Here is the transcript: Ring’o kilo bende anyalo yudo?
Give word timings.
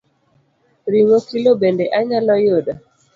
Ring’o 0.91 1.19
kilo 1.27 1.51
bende 1.61 1.85
anyalo 1.99 2.33
yudo? 2.45 2.73